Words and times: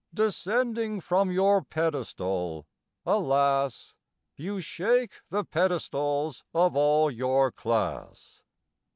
Descending 0.15 0.99
from 0.99 1.29
your 1.31 1.61
pedestal, 1.61 2.65
alas! 3.05 3.93
You 4.35 4.59
shake 4.59 5.21
the 5.29 5.43
pedestals 5.43 6.43
of 6.55 6.75
all 6.75 7.11
your 7.11 7.51
class. 7.51 8.41